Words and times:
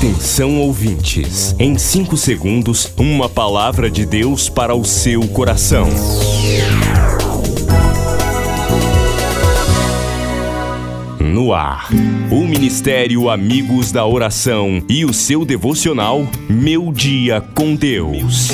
Atenção 0.00 0.58
ouvintes, 0.58 1.54
em 1.58 1.76
5 1.76 2.16
segundos, 2.16 2.90
uma 2.96 3.28
palavra 3.28 3.90
de 3.90 4.06
Deus 4.06 4.48
para 4.48 4.74
o 4.74 4.82
seu 4.82 5.28
coração. 5.28 5.86
No 11.20 11.52
ar, 11.52 11.90
o 12.30 12.46
Ministério 12.46 13.28
Amigos 13.28 13.92
da 13.92 14.06
Oração 14.06 14.82
e 14.88 15.04
o 15.04 15.12
seu 15.12 15.44
devocional 15.44 16.26
Meu 16.48 16.90
Dia 16.94 17.42
com 17.54 17.74
Deus. 17.74 18.48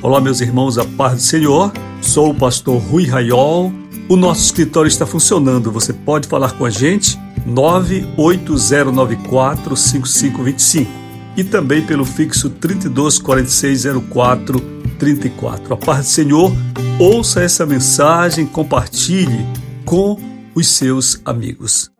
Olá, 0.00 0.18
meus 0.18 0.40
irmãos, 0.40 0.78
a 0.78 0.84
paz 0.86 1.16
do 1.16 1.20
Senhor. 1.20 1.70
Sou 2.00 2.30
o 2.30 2.34
pastor 2.34 2.80
Rui 2.80 3.04
Raiol. 3.04 3.70
O 4.08 4.16
nosso 4.16 4.44
escritório 4.44 4.88
está 4.88 5.04
funcionando. 5.04 5.70
Você 5.70 5.92
pode 5.92 6.26
falar 6.26 6.52
com 6.52 6.64
a 6.64 6.70
gente 6.70 7.22
98094 7.46 9.76
5525 9.76 11.04
e 11.36 11.44
também 11.44 11.82
pelo 11.82 12.04
fixo 12.04 12.50
324604 12.50 14.74
34. 14.98 15.74
A 15.74 15.76
paz 15.76 16.06
do 16.06 16.10
Senhor, 16.10 16.52
ouça 16.98 17.42
essa 17.42 17.66
mensagem, 17.66 18.46
compartilhe 18.46 19.44
com 19.84 20.18
os 20.54 20.68
seus 20.68 21.20
amigos. 21.24 21.90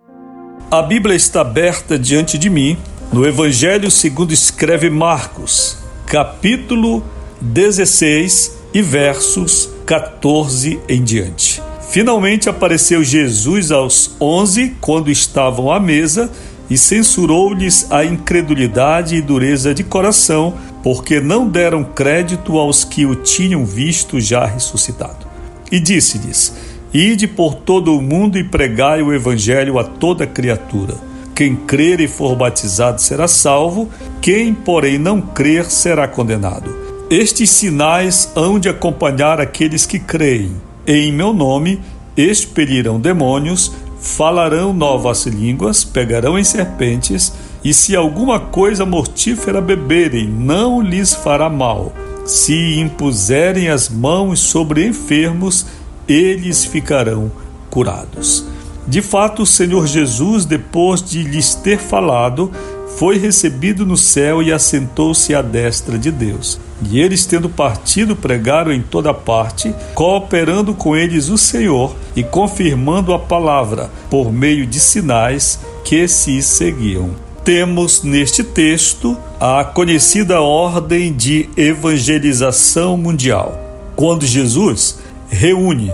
A 0.70 0.82
Bíblia 0.82 1.14
está 1.14 1.40
aberta 1.40 1.98
diante 1.98 2.38
de 2.38 2.48
mim 2.48 2.76
no 3.12 3.26
Evangelho 3.26 3.90
segundo 3.90 4.32
escreve 4.32 4.90
Marcos, 4.90 5.78
capítulo 6.06 7.04
16 7.40 8.58
e 8.72 8.82
versos 8.82 9.70
14 9.86 10.80
em 10.88 11.02
diante. 11.02 11.62
Finalmente 11.94 12.48
apareceu 12.48 13.04
Jesus 13.04 13.70
aos 13.70 14.16
onze, 14.20 14.74
quando 14.80 15.12
estavam 15.12 15.70
à 15.70 15.78
mesa, 15.78 16.28
e 16.68 16.76
censurou-lhes 16.76 17.86
a 17.88 18.04
incredulidade 18.04 19.14
e 19.14 19.22
dureza 19.22 19.72
de 19.72 19.84
coração, 19.84 20.54
porque 20.82 21.20
não 21.20 21.48
deram 21.48 21.84
crédito 21.84 22.58
aos 22.58 22.82
que 22.82 23.06
o 23.06 23.14
tinham 23.14 23.64
visto 23.64 24.18
já 24.18 24.44
ressuscitado. 24.44 25.24
E 25.70 25.78
disse-lhes: 25.78 26.56
Ide 26.92 27.28
por 27.28 27.54
todo 27.54 27.96
o 27.96 28.02
mundo 28.02 28.36
e 28.36 28.42
pregai 28.42 29.00
o 29.00 29.14
evangelho 29.14 29.78
a 29.78 29.84
toda 29.84 30.26
criatura. 30.26 30.96
Quem 31.32 31.54
crer 31.54 32.00
e 32.00 32.08
for 32.08 32.34
batizado 32.34 33.00
será 33.00 33.28
salvo, 33.28 33.88
quem, 34.20 34.52
porém, 34.52 34.98
não 34.98 35.20
crer 35.20 35.66
será 35.66 36.08
condenado. 36.08 36.76
Estes 37.08 37.50
sinais 37.50 38.32
hão 38.34 38.58
de 38.58 38.68
acompanhar 38.68 39.40
aqueles 39.40 39.86
que 39.86 40.00
creem 40.00 40.73
em 40.86 41.12
meu 41.12 41.32
nome 41.32 41.80
expelirão 42.16 43.00
demônios, 43.00 43.72
falarão 43.98 44.72
novas 44.72 45.26
línguas, 45.26 45.82
pegarão 45.82 46.38
em 46.38 46.44
serpentes, 46.44 47.32
e 47.64 47.72
se 47.72 47.96
alguma 47.96 48.38
coisa 48.38 48.84
mortífera 48.84 49.60
beberem, 49.60 50.28
não 50.28 50.82
lhes 50.82 51.14
fará 51.14 51.48
mal. 51.48 51.92
Se 52.26 52.78
impuserem 52.78 53.68
as 53.68 53.88
mãos 53.88 54.40
sobre 54.40 54.86
enfermos, 54.86 55.66
eles 56.06 56.64
ficarão 56.64 57.32
curados. 57.70 58.44
De 58.86 59.00
fato, 59.00 59.42
o 59.42 59.46
Senhor 59.46 59.86
Jesus, 59.86 60.44
depois 60.44 61.02
de 61.02 61.22
lhes 61.22 61.54
ter 61.54 61.78
falado, 61.78 62.52
foi 62.98 63.18
recebido 63.18 63.86
no 63.86 63.96
céu 63.96 64.42
e 64.42 64.52
assentou-se 64.52 65.34
à 65.34 65.40
destra 65.40 65.98
de 65.98 66.10
Deus. 66.10 66.60
E 66.90 67.00
eles, 67.00 67.26
tendo 67.26 67.48
partido, 67.48 68.14
pregaram 68.14 68.72
em 68.72 68.82
toda 68.82 69.12
parte, 69.12 69.74
cooperando 69.94 70.74
com 70.74 70.96
eles 70.96 71.28
o 71.28 71.38
Senhor 71.38 71.94
e 72.14 72.22
confirmando 72.22 73.12
a 73.12 73.18
palavra 73.18 73.90
por 74.10 74.32
meio 74.32 74.66
de 74.66 74.80
sinais 74.80 75.60
que 75.84 76.06
se 76.08 76.42
seguiam. 76.42 77.10
Temos 77.44 78.02
neste 78.02 78.42
texto 78.42 79.16
a 79.38 79.64
conhecida 79.64 80.40
ordem 80.40 81.12
de 81.12 81.48
evangelização 81.56 82.96
mundial. 82.96 83.60
Quando 83.94 84.24
Jesus 84.24 84.98
reúne 85.28 85.92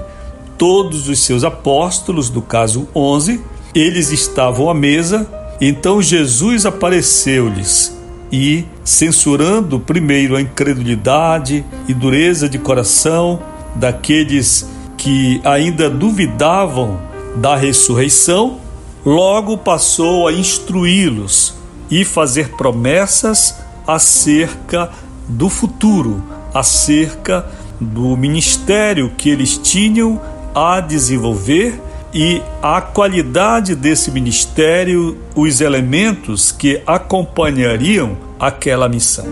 todos 0.56 1.08
os 1.08 1.20
seus 1.20 1.42
apóstolos, 1.42 2.30
do 2.30 2.40
caso 2.40 2.86
11, 2.94 3.40
eles 3.74 4.10
estavam 4.12 4.70
à 4.70 4.74
mesa 4.74 5.28
então 5.60 6.00
Jesus 6.00 6.64
apareceu-lhes 6.64 7.94
e, 8.32 8.64
censurando 8.84 9.80
primeiro 9.80 10.36
a 10.36 10.40
incredulidade 10.40 11.64
e 11.88 11.94
dureza 11.94 12.48
de 12.48 12.58
coração 12.58 13.40
daqueles 13.74 14.68
que 14.96 15.40
ainda 15.44 15.88
duvidavam 15.88 17.00
da 17.36 17.56
ressurreição, 17.56 18.58
logo 19.04 19.56
passou 19.56 20.28
a 20.28 20.32
instruí-los 20.32 21.54
e 21.90 22.04
fazer 22.04 22.50
promessas 22.50 23.56
acerca 23.86 24.90
do 25.26 25.48
futuro, 25.48 26.22
acerca 26.52 27.46
do 27.80 28.16
ministério 28.16 29.12
que 29.16 29.30
eles 29.30 29.56
tinham 29.56 30.20
a 30.54 30.80
desenvolver 30.80 31.80
e 32.12 32.42
a 32.62 32.80
qualidade 32.80 33.74
desse 33.74 34.10
ministério, 34.10 35.18
os 35.34 35.60
elementos 35.60 36.50
que 36.50 36.80
acompanhariam 36.86 38.16
aquela 38.38 38.88
missão. 38.88 39.26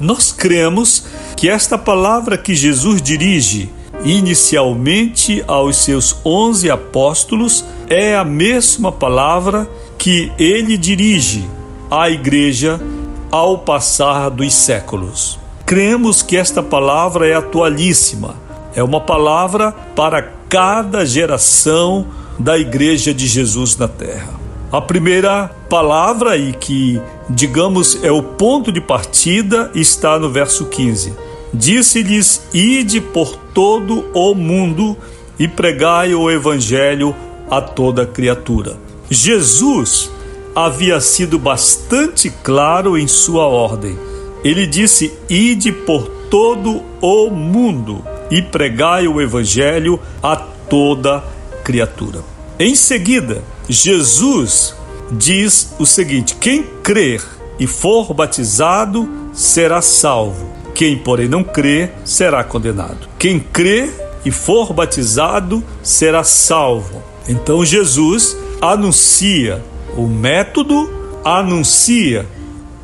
Nós 0.00 0.32
cremos 0.32 1.06
que 1.36 1.48
esta 1.48 1.78
palavra 1.78 2.36
que 2.36 2.54
Jesus 2.54 3.00
dirige 3.00 3.70
inicialmente 4.04 5.44
aos 5.46 5.76
seus 5.76 6.16
onze 6.24 6.70
apóstolos 6.70 7.64
é 7.88 8.16
a 8.16 8.24
mesma 8.24 8.90
palavra 8.90 9.68
que 9.96 10.32
ele 10.38 10.76
dirige 10.76 11.48
à 11.90 12.10
igreja 12.10 12.80
ao 13.30 13.58
passar 13.58 14.30
dos 14.30 14.52
séculos. 14.52 15.38
Cremos 15.64 16.22
que 16.22 16.36
esta 16.36 16.62
palavra 16.62 17.26
é 17.26 17.34
atualíssima, 17.34 18.34
é 18.74 18.82
uma 18.82 19.00
palavra 19.00 19.72
para 19.94 20.22
cada 20.48 21.06
geração 21.06 22.06
da 22.38 22.58
Igreja 22.58 23.14
de 23.14 23.26
Jesus 23.26 23.76
na 23.76 23.88
Terra. 23.88 24.40
A 24.72 24.80
primeira 24.80 25.50
palavra 25.68 26.36
e 26.36 26.52
que, 26.52 27.00
digamos, 27.30 28.02
é 28.02 28.10
o 28.10 28.22
ponto 28.22 28.72
de 28.72 28.80
partida 28.80 29.70
está 29.74 30.18
no 30.18 30.28
verso 30.30 30.66
15. 30.66 31.14
Disse-lhes: 31.52 32.44
Ide 32.52 33.00
por 33.00 33.36
todo 33.54 34.06
o 34.12 34.34
mundo 34.34 34.96
e 35.38 35.46
pregai 35.46 36.14
o 36.14 36.28
evangelho 36.30 37.14
a 37.48 37.60
toda 37.60 38.04
criatura. 38.04 38.76
Jesus 39.08 40.10
havia 40.56 41.00
sido 41.00 41.38
bastante 41.38 42.30
claro 42.42 42.98
em 42.98 43.06
sua 43.06 43.44
ordem. 43.46 43.96
Ele 44.42 44.66
disse: 44.66 45.12
Ide 45.28 45.70
por 45.70 46.08
todo 46.28 46.82
o 47.00 47.30
mundo 47.30 48.04
e 48.30 48.42
pregai 48.42 49.06
o 49.06 49.20
evangelho 49.20 50.00
a 50.22 50.34
toda 50.34 51.22
criatura. 51.64 52.20
Em 52.58 52.74
seguida, 52.74 53.42
Jesus 53.68 54.74
diz 55.10 55.74
o 55.78 55.86
seguinte: 55.86 56.36
quem 56.36 56.62
crer 56.82 57.22
e 57.58 57.66
for 57.66 58.12
batizado 58.12 59.08
será 59.32 59.80
salvo. 59.80 60.52
Quem, 60.74 60.98
porém, 60.98 61.28
não 61.28 61.42
crer 61.42 61.92
será 62.04 62.44
condenado. 62.44 63.08
Quem 63.18 63.38
crer 63.38 63.92
e 64.24 64.30
for 64.30 64.72
batizado 64.72 65.62
será 65.82 66.22
salvo. 66.24 67.02
Então 67.28 67.64
Jesus 67.64 68.36
anuncia 68.60 69.62
o 69.96 70.06
método, 70.06 70.90
anuncia 71.24 72.26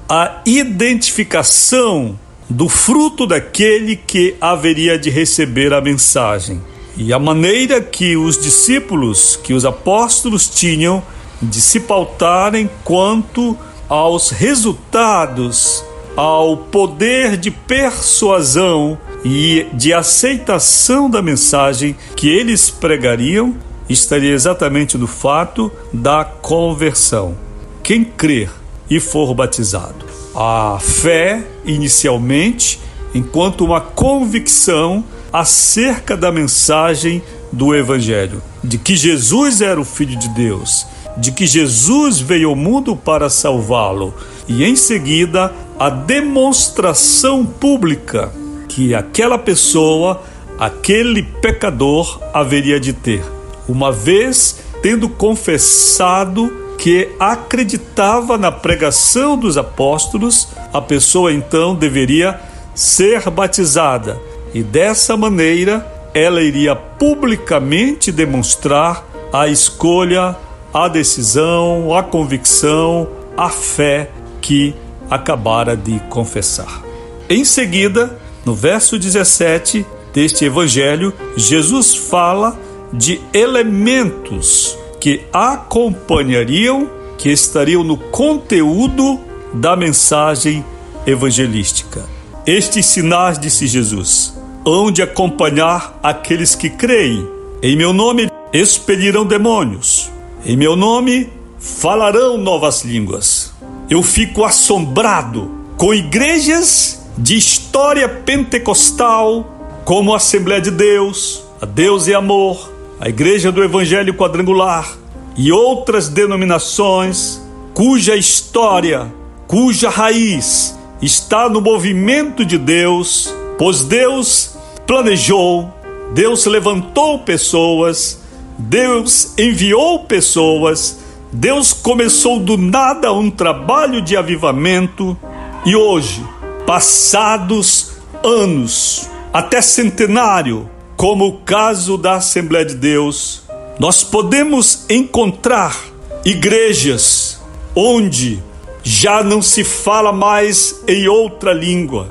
a 0.08 0.40
identificação 0.46 2.18
do 2.48 2.68
fruto 2.68 3.26
daquele 3.26 3.96
que 3.96 4.34
haveria 4.40 4.98
de 4.98 5.10
receber 5.10 5.72
a 5.72 5.80
mensagem. 5.80 6.60
E 7.02 7.14
a 7.14 7.18
maneira 7.18 7.80
que 7.80 8.14
os 8.14 8.36
discípulos, 8.36 9.34
que 9.34 9.54
os 9.54 9.64
apóstolos 9.64 10.46
tinham 10.46 11.02
de 11.40 11.58
se 11.58 11.80
pautarem 11.80 12.68
quanto 12.84 13.56
aos 13.88 14.28
resultados, 14.28 15.82
ao 16.14 16.58
poder 16.58 17.38
de 17.38 17.50
persuasão 17.50 18.98
e 19.24 19.66
de 19.72 19.94
aceitação 19.94 21.08
da 21.08 21.22
mensagem 21.22 21.96
que 22.14 22.28
eles 22.28 22.68
pregariam, 22.68 23.56
estaria 23.88 24.34
exatamente 24.34 24.98
no 24.98 25.06
fato 25.06 25.72
da 25.90 26.22
conversão. 26.22 27.34
Quem 27.82 28.04
crer 28.04 28.50
e 28.90 29.00
for 29.00 29.32
batizado. 29.32 30.04
A 30.34 30.78
fé, 30.78 31.42
inicialmente, 31.64 32.78
enquanto 33.14 33.64
uma 33.64 33.80
convicção 33.80 35.02
acerca 35.32 36.16
da 36.16 36.32
mensagem 36.32 37.22
do 37.52 37.74
Evangelho, 37.74 38.42
de 38.62 38.78
que 38.78 38.96
Jesus 38.96 39.60
era 39.60 39.80
o 39.80 39.84
Filho 39.84 40.16
de 40.16 40.28
Deus, 40.30 40.86
de 41.16 41.32
que 41.32 41.46
Jesus 41.46 42.20
veio 42.20 42.50
ao 42.50 42.56
mundo 42.56 42.96
para 42.96 43.28
salvá-lo, 43.28 44.14
e 44.48 44.64
em 44.64 44.76
seguida 44.76 45.52
a 45.78 45.90
demonstração 45.90 47.44
pública 47.44 48.32
que 48.68 48.94
aquela 48.94 49.38
pessoa, 49.38 50.22
aquele 50.58 51.22
pecador, 51.22 52.20
haveria 52.32 52.78
de 52.78 52.92
ter, 52.92 53.24
uma 53.68 53.92
vez 53.92 54.60
tendo 54.82 55.08
confessado 55.08 56.58
que 56.78 57.10
acreditava 57.20 58.38
na 58.38 58.50
pregação 58.50 59.36
dos 59.36 59.58
apóstolos, 59.58 60.48
a 60.72 60.80
pessoa 60.80 61.32
então 61.32 61.74
deveria 61.74 62.40
ser 62.74 63.28
batizada 63.28 64.18
e 64.54 64.62
dessa 64.62 65.16
maneira 65.16 65.86
ela 66.12 66.42
iria 66.42 66.74
publicamente 66.74 68.10
demonstrar 68.10 69.06
a 69.32 69.46
escolha, 69.46 70.36
a 70.74 70.88
decisão, 70.88 71.96
a 71.96 72.02
convicção, 72.02 73.08
a 73.36 73.48
fé 73.48 74.10
que 74.40 74.74
acabara 75.08 75.76
de 75.76 76.00
confessar. 76.08 76.82
Em 77.28 77.44
seguida, 77.44 78.18
no 78.44 78.54
verso 78.54 78.98
17 78.98 79.86
deste 80.12 80.44
evangelho, 80.44 81.12
Jesus 81.36 81.94
fala 81.94 82.58
de 82.92 83.20
elementos 83.32 84.76
que 85.00 85.22
acompanhariam, 85.32 86.90
que 87.16 87.30
estariam 87.30 87.84
no 87.84 87.96
conteúdo 87.96 89.20
da 89.52 89.76
mensagem 89.76 90.64
evangelística. 91.06 92.04
Estes 92.46 92.86
sinais, 92.86 93.38
disse 93.38 93.66
Jesus, 93.66 94.39
hão 94.64 94.90
de 94.90 95.02
acompanhar 95.02 95.98
aqueles 96.02 96.54
que 96.54 96.70
creem. 96.70 97.28
Em 97.62 97.76
meu 97.76 97.92
nome 97.92 98.30
expelirão 98.52 99.24
demônios. 99.24 100.10
Em 100.44 100.56
meu 100.56 100.76
nome 100.76 101.30
falarão 101.58 102.38
novas 102.38 102.82
línguas. 102.82 103.52
Eu 103.88 104.02
fico 104.02 104.44
assombrado 104.44 105.50
com 105.76 105.92
igrejas 105.92 107.00
de 107.16 107.36
história 107.36 108.08
pentecostal, 108.08 109.46
como 109.84 110.12
a 110.12 110.16
Assembleia 110.16 110.60
de 110.60 110.70
Deus, 110.70 111.42
a 111.60 111.66
Deus 111.66 112.06
e 112.06 112.14
Amor, 112.14 112.70
a 112.98 113.08
Igreja 113.08 113.50
do 113.50 113.62
Evangelho 113.62 114.14
Quadrangular 114.14 114.96
e 115.36 115.50
outras 115.52 116.08
denominações 116.08 117.40
cuja 117.74 118.16
história, 118.16 119.12
cuja 119.46 119.88
raiz 119.88 120.78
está 121.00 121.48
no 121.48 121.60
movimento 121.60 122.44
de 122.44 122.58
Deus, 122.58 123.34
pois 123.58 123.84
Deus 123.84 124.49
planejou, 124.90 125.72
Deus 126.12 126.46
levantou 126.46 127.20
pessoas, 127.20 128.22
Deus 128.58 129.38
enviou 129.38 130.00
pessoas, 130.00 130.98
Deus 131.32 131.72
começou 131.72 132.40
do 132.40 132.56
nada 132.56 133.12
um 133.12 133.30
trabalho 133.30 134.02
de 134.02 134.16
avivamento 134.16 135.16
e 135.64 135.76
hoje, 135.76 136.26
passados 136.66 137.92
anos, 138.24 139.08
até 139.32 139.60
centenário, 139.60 140.68
como 140.96 141.28
o 141.28 141.38
caso 141.38 141.96
da 141.96 142.16
Assembleia 142.16 142.64
de 142.64 142.74
Deus, 142.74 143.44
nós 143.78 144.02
podemos 144.02 144.86
encontrar 144.90 145.78
igrejas 146.24 147.40
onde 147.76 148.42
já 148.82 149.22
não 149.22 149.40
se 149.40 149.62
fala 149.62 150.12
mais 150.12 150.82
em 150.88 151.06
outra 151.06 151.52
língua, 151.52 152.08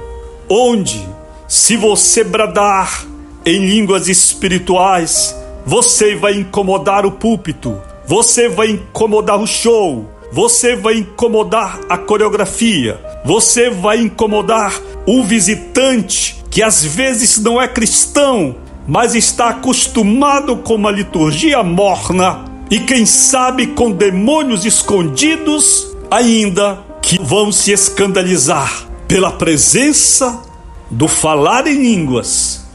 onde, 0.48 1.06
se 1.50 1.75
você 1.75 2.24
bradar 2.24 3.07
em 3.44 3.66
línguas 3.66 4.07
espirituais, 4.07 5.36
você 5.66 6.16
vai 6.16 6.36
incomodar 6.36 7.07
o 7.07 7.12
púlpito, 7.12 7.81
você 8.06 8.48
vai 8.48 8.69
incomodar 8.69 9.42
o 9.42 9.48
show, 9.48 10.07
você 10.31 10.75
vai 10.75 11.00
incomodar 11.00 11.80
a 11.90 11.98
coreografia, 11.98 13.01
você 13.25 13.72
vai 13.72 14.00
incomodar 14.00 14.80
o 15.07 15.24
visitante 15.24 16.36
que 16.51 16.62
às 16.62 16.86
vezes 16.86 17.40
não 17.40 17.60
é 17.60 17.68
cristão, 17.68 18.56
mas 18.88 19.16
está 19.16 19.50
acostumado 19.50 20.57
com 20.57 20.75
uma 20.75 20.92
liturgia 20.92 21.63
morna 21.63 22.45
e 22.69 22.80
quem 22.80 23.07
sabe 23.07 23.66
com 23.66 23.90
demônios 23.90 24.66
escondidos 24.66 25.95
ainda 26.12 26.78
que 27.02 27.19
vão 27.19 27.52
se 27.52 27.72
escandalizar 27.72 28.88
pela 29.07 29.31
presença 29.31 30.48
do 30.89 31.07
falar 31.07 31.68
em 31.68 31.81
línguas. 31.81 32.65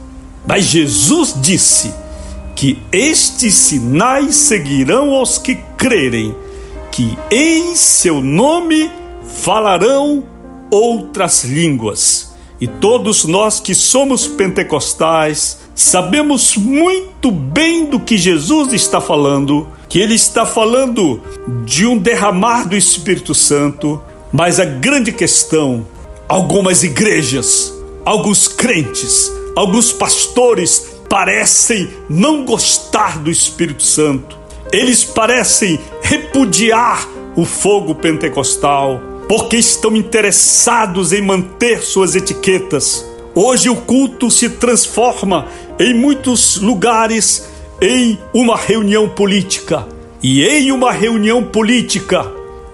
Mas 0.47 0.65
Jesus 0.65 1.35
disse 1.41 1.93
que 2.55 2.79
estes 2.91 3.53
sinais 3.55 4.35
seguirão 4.35 5.13
aos 5.15 5.37
que 5.37 5.55
crerem, 5.77 6.35
que 6.91 7.17
em 7.29 7.75
seu 7.75 8.21
nome 8.21 8.89
falarão 9.27 10.23
outras 10.71 11.43
línguas. 11.43 12.33
E 12.61 12.67
todos 12.67 13.25
nós 13.25 13.59
que 13.59 13.75
somos 13.75 14.27
pentecostais, 14.27 15.65
Sabemos 15.75 16.55
muito 16.55 17.29
bem 17.29 17.85
do 17.87 17.99
que 17.99 18.17
Jesus 18.17 18.71
está 18.71 19.01
falando, 19.01 19.67
que 19.89 19.99
ele 19.99 20.15
está 20.15 20.45
falando 20.45 21.21
de 21.65 21.85
um 21.85 21.97
derramar 21.97 22.65
do 22.65 22.77
Espírito 22.77 23.35
Santo, 23.35 24.01
mas 24.31 24.57
a 24.57 24.63
grande 24.63 25.11
questão, 25.11 25.85
algumas 26.29 26.81
igrejas, 26.81 27.74
alguns 28.05 28.47
crentes, 28.47 29.31
alguns 29.55 29.91
pastores 29.91 30.95
parecem 31.09 31.89
não 32.07 32.45
gostar 32.45 33.19
do 33.19 33.31
Espírito 33.31 33.83
Santo. 33.83 34.37
Eles 34.71 35.03
parecem 35.03 35.79
repudiar 36.01 37.07
o 37.35 37.43
fogo 37.45 37.95
pentecostal, 37.95 39.01
porque 39.27 39.57
estão 39.57 39.95
interessados 39.95 41.11
em 41.11 41.21
manter 41.21 41.81
suas 41.81 42.15
etiquetas. 42.15 43.05
Hoje 43.33 43.69
o 43.69 43.75
culto 43.75 44.29
se 44.29 44.49
transforma 44.49 45.47
em 45.79 45.93
muitos 45.93 46.57
lugares 46.57 47.47
em 47.81 48.17
uma 48.33 48.55
reunião 48.55 49.09
política. 49.09 49.87
E 50.23 50.43
em 50.43 50.71
uma 50.71 50.91
reunião 50.91 51.43
política 51.43 52.25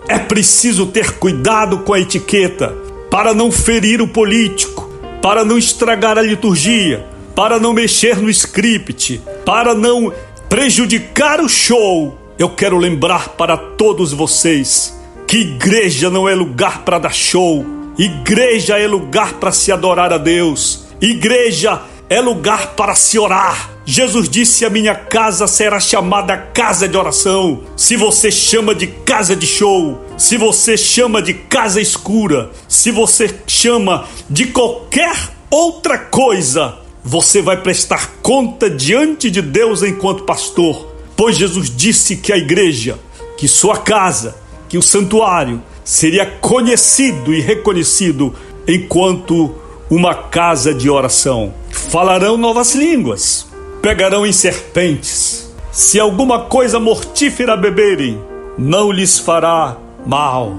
é 0.07 0.17
preciso 0.19 0.85
ter 0.85 1.13
cuidado 1.13 1.79
com 1.79 1.93
a 1.93 1.99
etiqueta 1.99 2.75
para 3.09 3.33
não 3.33 3.51
ferir 3.51 4.01
o 4.01 4.07
político, 4.07 4.80
para 5.21 5.45
não 5.45 5.57
estragar 5.57 6.17
a 6.17 6.21
liturgia, 6.21 7.05
para 7.35 7.59
não 7.59 7.73
mexer 7.73 8.17
no 8.17 8.29
script, 8.29 9.21
para 9.45 9.75
não 9.75 10.11
prejudicar 10.49 11.39
o 11.39 11.47
show. 11.47 12.17
Eu 12.37 12.49
quero 12.49 12.77
lembrar 12.77 13.29
para 13.29 13.55
todos 13.55 14.11
vocês 14.13 14.99
que 15.27 15.37
igreja 15.37 16.09
não 16.09 16.27
é 16.27 16.35
lugar 16.35 16.83
para 16.83 16.99
dar 16.99 17.13
show, 17.13 17.65
igreja 17.97 18.77
é 18.77 18.87
lugar 18.87 19.33
para 19.33 19.51
se 19.51 19.71
adorar 19.71 20.11
a 20.11 20.17
Deus, 20.17 20.87
igreja 20.99 21.81
é 22.09 22.19
lugar 22.19 22.73
para 22.75 22.95
se 22.95 23.17
orar. 23.17 23.70
Jesus 23.85 24.29
disse: 24.29 24.63
A 24.63 24.69
minha 24.69 24.93
casa 24.93 25.47
será 25.47 25.79
chamada 25.79 26.37
casa 26.37 26.87
de 26.87 26.95
oração. 26.95 27.63
Se 27.75 27.95
você 27.95 28.31
chama 28.31 28.75
de 28.75 28.87
casa 28.87 29.35
de 29.35 29.47
show, 29.47 29.99
se 30.17 30.37
você 30.37 30.77
chama 30.77 31.21
de 31.21 31.33
casa 31.33 31.81
escura, 31.81 32.51
se 32.67 32.91
você 32.91 33.33
chama 33.47 34.07
de 34.29 34.47
qualquer 34.47 35.15
outra 35.49 35.97
coisa, 35.97 36.77
você 37.03 37.41
vai 37.41 37.57
prestar 37.57 38.11
conta 38.21 38.69
diante 38.69 39.29
de 39.29 39.41
Deus 39.41 39.81
enquanto 39.81 40.23
pastor. 40.23 40.87
Pois 41.15 41.37
Jesus 41.37 41.75
disse 41.75 42.17
que 42.17 42.31
a 42.31 42.37
igreja, 42.37 42.99
que 43.37 43.47
sua 43.47 43.77
casa, 43.77 44.35
que 44.69 44.77
o 44.77 44.81
santuário 44.81 45.61
seria 45.83 46.25
conhecido 46.25 47.33
e 47.33 47.41
reconhecido 47.41 48.33
enquanto 48.67 49.55
uma 49.89 50.15
casa 50.15 50.73
de 50.73 50.89
oração. 50.89 51.53
Falarão 51.69 52.37
novas 52.37 52.73
línguas, 52.75 53.47
pegarão 53.81 54.25
em 54.25 54.31
serpentes. 54.31 55.51
Se 55.71 55.99
alguma 55.99 56.41
coisa 56.41 56.79
mortífera 56.79 57.57
beberem, 57.57 58.19
não 58.57 58.91
lhes 58.91 59.17
fará 59.17 59.75
mal. 60.05 60.55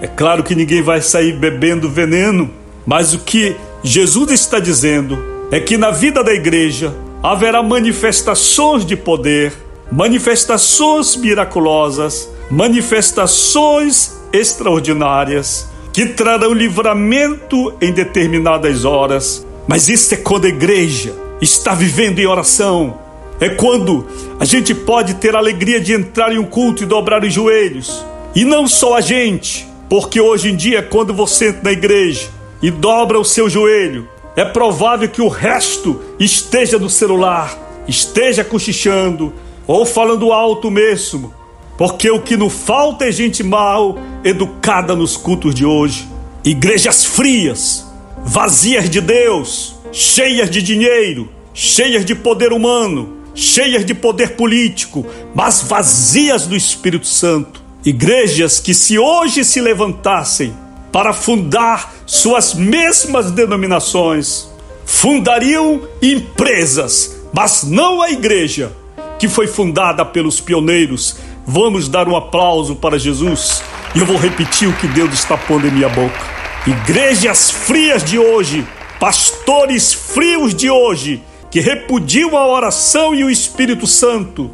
É 0.00 0.06
claro 0.06 0.42
que 0.42 0.54
ninguém 0.54 0.82
vai 0.82 1.00
sair 1.00 1.32
bebendo 1.32 1.88
veneno, 1.88 2.50
mas 2.84 3.14
o 3.14 3.20
que 3.20 3.56
Jesus 3.82 4.30
está 4.30 4.58
dizendo 4.58 5.18
é 5.50 5.58
que 5.58 5.78
na 5.78 5.90
vida 5.90 6.22
da 6.22 6.34
igreja 6.34 6.94
haverá 7.22 7.62
manifestações 7.62 8.84
de 8.84 8.94
poder, 8.94 9.52
manifestações 9.90 11.16
miraculosas, 11.16 12.28
manifestações 12.50 14.16
extraordinárias 14.32 15.68
que 15.92 16.06
trarão 16.06 16.52
livramento 16.52 17.72
em 17.80 17.90
determinadas 17.90 18.84
horas. 18.84 19.46
Mas 19.66 19.88
isso 19.88 20.12
é 20.12 20.16
quando 20.18 20.44
a 20.44 20.48
igreja 20.48 21.25
está 21.40 21.74
vivendo 21.74 22.18
em 22.18 22.26
oração. 22.26 22.98
É 23.38 23.48
quando 23.48 24.06
a 24.40 24.44
gente 24.44 24.74
pode 24.74 25.14
ter 25.14 25.34
a 25.34 25.38
alegria 25.38 25.80
de 25.80 25.92
entrar 25.92 26.32
em 26.32 26.38
um 26.38 26.44
culto 26.44 26.82
e 26.82 26.86
dobrar 26.86 27.22
os 27.22 27.32
joelhos. 27.32 28.04
E 28.34 28.44
não 28.44 28.66
só 28.66 28.96
a 28.96 29.00
gente, 29.00 29.68
porque 29.88 30.20
hoje 30.20 30.50
em 30.50 30.56
dia, 30.56 30.82
quando 30.82 31.12
você 31.12 31.48
entra 31.48 31.64
na 31.64 31.72
igreja 31.72 32.28
e 32.62 32.70
dobra 32.70 33.18
o 33.18 33.24
seu 33.24 33.48
joelho, 33.48 34.08
é 34.34 34.44
provável 34.44 35.08
que 35.08 35.22
o 35.22 35.28
resto 35.28 36.00
esteja 36.18 36.78
no 36.78 36.90
celular, 36.90 37.56
esteja 37.88 38.44
cochichando 38.44 39.32
ou 39.66 39.86
falando 39.86 40.32
alto 40.32 40.70
mesmo, 40.70 41.32
porque 41.78 42.10
o 42.10 42.20
que 42.20 42.36
não 42.36 42.50
falta 42.50 43.06
é 43.06 43.12
gente 43.12 43.42
mal 43.42 43.98
educada 44.24 44.94
nos 44.94 45.16
cultos 45.16 45.54
de 45.54 45.64
hoje. 45.64 46.08
Igrejas 46.44 47.04
frias, 47.04 47.86
vazias 48.24 48.88
de 48.88 49.00
Deus, 49.00 49.75
cheias 49.92 50.50
de 50.50 50.62
dinheiro, 50.62 51.28
cheias 51.54 52.04
de 52.04 52.14
poder 52.14 52.52
humano, 52.52 53.16
cheias 53.34 53.84
de 53.84 53.94
poder 53.94 54.36
político, 54.36 55.06
mas 55.34 55.62
vazias 55.62 56.46
do 56.46 56.56
Espírito 56.56 57.06
Santo. 57.06 57.62
Igrejas 57.84 58.58
que, 58.58 58.74
se 58.74 58.98
hoje 58.98 59.44
se 59.44 59.60
levantassem 59.60 60.52
para 60.90 61.12
fundar 61.12 61.94
suas 62.06 62.54
mesmas 62.54 63.30
denominações, 63.30 64.48
fundariam 64.84 65.82
empresas, 66.00 67.16
mas 67.32 67.62
não 67.64 68.00
a 68.00 68.10
igreja 68.10 68.72
que 69.18 69.28
foi 69.28 69.46
fundada 69.46 70.04
pelos 70.04 70.40
pioneiros. 70.40 71.16
Vamos 71.46 71.88
dar 71.88 72.08
um 72.08 72.16
aplauso 72.16 72.76
para 72.76 72.98
Jesus 72.98 73.62
e 73.94 73.98
eu 73.98 74.06
vou 74.06 74.16
repetir 74.16 74.68
o 74.68 74.72
que 74.74 74.88
Deus 74.88 75.12
está 75.14 75.36
pondo 75.36 75.66
em 75.66 75.70
minha 75.70 75.88
boca. 75.88 76.18
Igrejas 76.66 77.50
frias 77.50 78.02
de 78.02 78.18
hoje, 78.18 78.66
pastores 78.98 79.92
frios 79.92 80.54
de 80.54 80.70
hoje, 80.70 81.22
que 81.50 81.60
repudiam 81.60 82.36
a 82.36 82.46
oração 82.46 83.14
e 83.14 83.24
o 83.24 83.30
Espírito 83.30 83.86
Santo, 83.86 84.50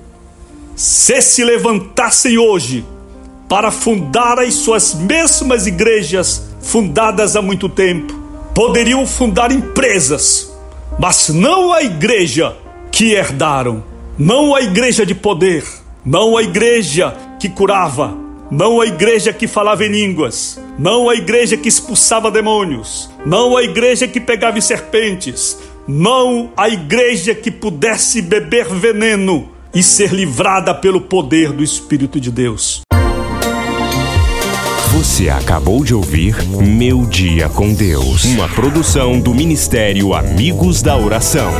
se 0.74 1.20
se 1.20 1.44
levantassem 1.44 2.38
hoje 2.38 2.84
para 3.48 3.70
fundar 3.70 4.38
as 4.38 4.54
suas 4.54 4.94
mesmas 4.94 5.66
igrejas 5.66 6.42
fundadas 6.60 7.36
há 7.36 7.42
muito 7.42 7.68
tempo, 7.68 8.14
poderiam 8.54 9.06
fundar 9.06 9.50
empresas, 9.52 10.52
mas 10.98 11.28
não 11.28 11.72
a 11.72 11.82
igreja 11.82 12.56
que 12.90 13.12
herdaram, 13.12 13.82
não 14.18 14.54
a 14.54 14.60
igreja 14.60 15.04
de 15.04 15.14
poder, 15.14 15.64
não 16.04 16.36
a 16.36 16.42
igreja 16.42 17.14
que 17.38 17.48
curava, 17.48 18.16
não 18.50 18.80
a 18.80 18.86
igreja 18.86 19.32
que 19.32 19.46
falava 19.46 19.84
em 19.84 19.90
línguas, 19.90 20.60
não 20.78 21.08
a 21.08 21.14
igreja 21.14 21.56
que 21.56 21.68
expulsava 21.68 22.30
demônios, 22.30 23.10
não 23.24 23.56
a 23.56 23.62
igreja 23.62 24.08
que 24.08 24.20
pegava 24.20 24.60
serpentes, 24.60 25.58
não 25.86 26.52
a 26.56 26.68
igreja 26.68 27.34
que 27.34 27.50
pudesse 27.50 28.22
beber 28.22 28.68
veneno 28.68 29.50
e 29.74 29.82
ser 29.82 30.12
livrada 30.12 30.74
pelo 30.74 31.00
poder 31.00 31.52
do 31.52 31.62
Espírito 31.62 32.20
de 32.20 32.30
Deus. 32.30 32.82
Você 34.92 35.28
acabou 35.28 35.84
de 35.84 35.94
ouvir 35.94 36.36
Meu 36.46 37.06
Dia 37.06 37.48
com 37.48 37.72
Deus, 37.72 38.24
uma 38.24 38.48
produção 38.48 39.18
do 39.18 39.34
Ministério 39.34 40.14
Amigos 40.14 40.80
da 40.80 40.96
Oração. 40.96 41.50